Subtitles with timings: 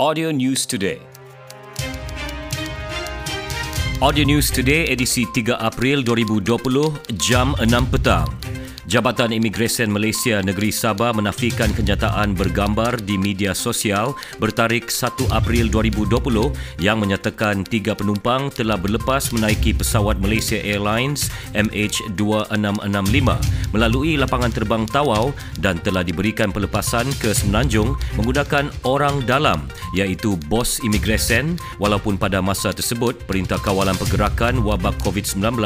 [0.00, 1.02] Audio News Today.
[3.98, 8.30] Audio News Today edisi 3 April 2020 jam 6 petang.
[8.88, 16.08] Jabatan Imigresen Malaysia Negeri Sabah menafikan kenyataan bergambar di media sosial bertarikh 1 April 2020
[16.80, 23.28] yang menyatakan tiga penumpang telah berlepas menaiki pesawat Malaysia Airlines MH2665
[23.76, 30.80] melalui lapangan terbang Tawau dan telah diberikan pelepasan ke Semenanjung menggunakan orang dalam iaitu bos
[30.80, 35.60] imigresen walaupun pada masa tersebut Perintah Kawalan Pergerakan Wabak COVID-19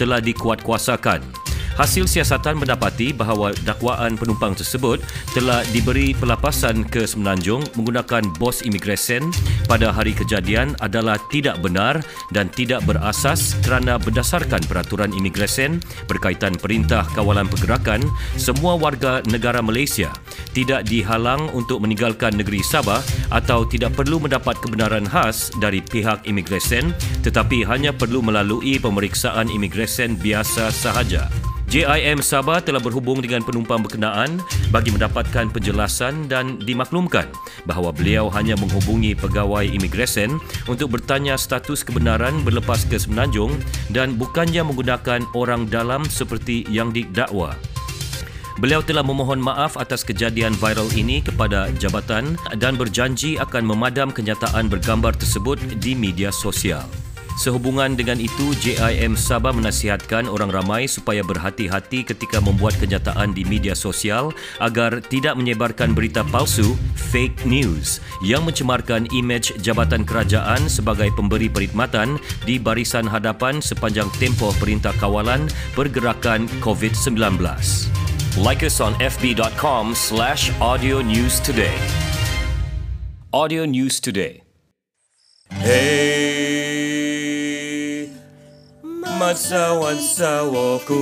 [0.00, 1.41] telah dikuatkuasakan.
[1.72, 5.00] Hasil siasatan mendapati bahawa dakwaan penumpang tersebut
[5.32, 9.32] telah diberi pelapasan ke Semenanjung menggunakan bos imigresen
[9.64, 12.04] pada hari kejadian adalah tidak benar
[12.36, 15.80] dan tidak berasas kerana berdasarkan peraturan imigresen
[16.12, 18.04] berkaitan Perintah Kawalan Pergerakan,
[18.36, 20.12] semua warga negara Malaysia
[20.52, 23.00] tidak dihalang untuk meninggalkan negeri Sabah
[23.32, 26.92] atau tidak perlu mendapat kebenaran khas dari pihak imigresen
[27.24, 31.41] tetapi hanya perlu melalui pemeriksaan imigresen biasa sahaja.
[31.72, 37.32] JIM Sabah telah berhubung dengan penumpang berkenaan bagi mendapatkan penjelasan dan dimaklumkan
[37.64, 40.36] bahawa beliau hanya menghubungi pegawai imigresen
[40.68, 43.56] untuk bertanya status kebenaran berlepas ke Semenanjung
[43.88, 47.56] dan bukannya menggunakan orang dalam seperti yang didakwa.
[48.60, 54.68] Beliau telah memohon maaf atas kejadian viral ini kepada jabatan dan berjanji akan memadam kenyataan
[54.68, 56.84] bergambar tersebut di media sosial.
[57.40, 63.72] Sehubungan dengan itu, JIM Sabah menasihatkan orang ramai supaya berhati-hati ketika membuat kenyataan di media
[63.72, 71.48] sosial agar tidak menyebarkan berita palsu, fake news, yang mencemarkan imej Jabatan Kerajaan sebagai pemberi
[71.48, 77.40] perkhidmatan di barisan hadapan sepanjang tempoh Perintah Kawalan Pergerakan COVID-19.
[78.40, 81.76] Like us on fb.com slash audio news today.
[83.32, 84.42] Audio News Today.
[85.48, 86.01] Hey!
[89.32, 91.00] Mansawan-sawaku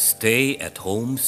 [0.00, 1.18] Stay at home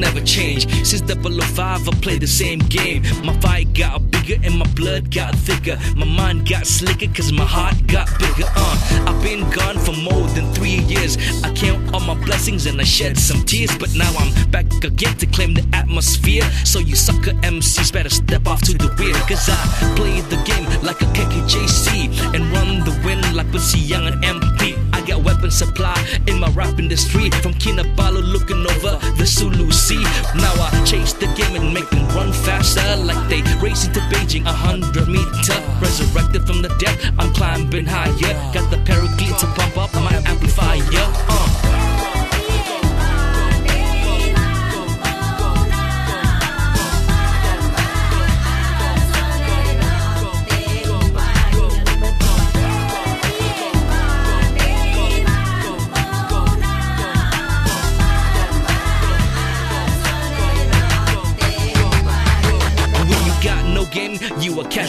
[0.00, 0.86] Sabah.
[0.86, 3.02] Since 005, I play the same game.
[3.24, 5.78] My fight got bigger and my blood got thicker.
[5.96, 8.48] My mind got slicker cause my heart got bigger.
[8.56, 11.16] Uh, I've been gone for more than three years.
[11.44, 13.76] I count all my blessings and I shed some tears.
[13.78, 16.44] But now I'm back again to claim the atmosphere.
[16.64, 19.14] So you sucker MCs better step off to the rear.
[19.28, 24.06] Cause I play the game like a KKJC and run the win like Pussy Young
[24.06, 24.79] and MP.
[25.10, 25.98] Got weapon supply
[26.28, 27.30] in my rap industry.
[27.42, 30.04] From Kinabalu looking over the Sulu Sea.
[30.36, 34.46] Now I chase the game and make them run faster like they race into Beijing
[34.46, 38.69] a hundred meter resurrected from the dead I'm climbing higher got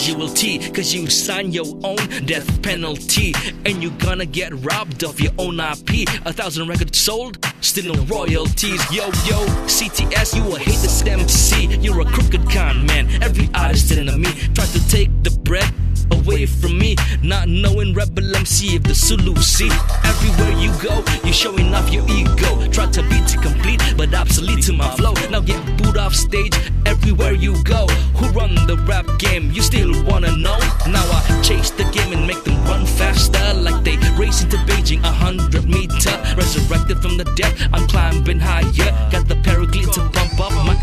[0.01, 3.33] casualty Cause you sign your own death penalty.
[3.65, 8.03] And you're gonna get robbed of your own IP A thousand records sold, still no
[8.05, 8.81] royalties.
[8.91, 14.31] Yo, yo, CTS, you a haters MC You're a crooked con man, every artist enemy
[14.55, 15.71] Try to take the bread
[16.11, 16.95] away from me.
[17.23, 19.69] Not knowing rebel MC of the Sulu Sea
[20.03, 22.67] Everywhere you go, you're showing off your ego.
[22.71, 23.81] Try to be too complete,
[24.13, 25.13] obsolete to my flow.
[25.29, 26.55] Now get booed off stage
[26.85, 27.87] everywhere you go.
[28.17, 30.57] Who run the rap game, you still wanna know?
[30.87, 35.03] Now I chase the game and make them run faster Like they race into Beijing,
[35.03, 36.15] a hundred meter.
[36.37, 38.91] Resurrected from the dead, I'm climbing higher.
[39.11, 40.75] Got the paraclete to pump up my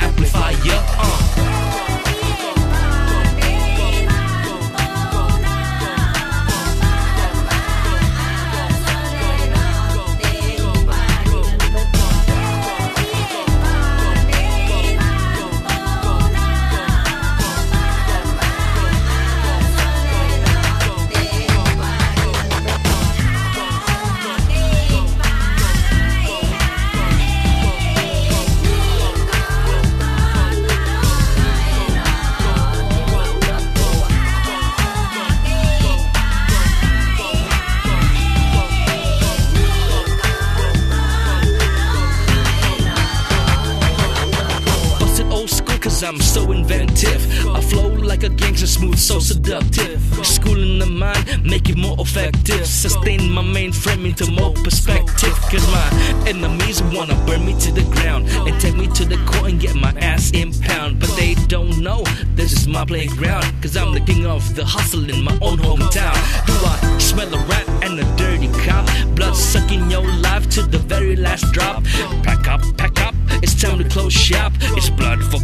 [48.29, 50.01] flow like a smooth, so seductive.
[50.25, 52.67] Schooling the mind, make it more effective.
[52.67, 55.35] Sustain my mainframe into more perspective.
[55.51, 59.53] Cause my enemies wanna burn me to the ground and take me to the court
[59.53, 60.99] and get my ass impound.
[60.99, 62.03] But they don't know
[62.35, 63.47] this is my playground.
[63.63, 66.17] Cause I'm the king of the hustle in my own hometown.
[66.47, 68.87] Do I smell a rat and a dirty cop?
[69.15, 71.85] Blood sucking your life to the very last drop.
[72.23, 74.53] Pack up, pack up, it's time to close shop.
[74.77, 75.38] It's blood for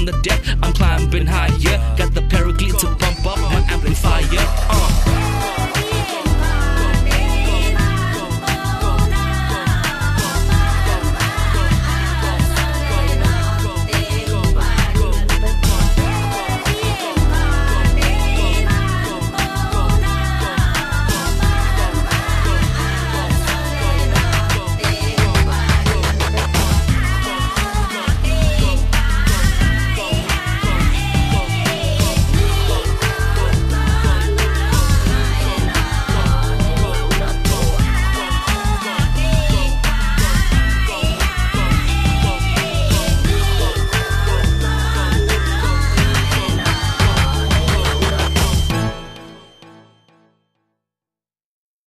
[0.00, 0.40] from the deck.
[0.62, 1.49] I'm climbing high.